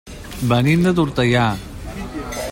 [0.53, 1.45] Venim de Tortellà.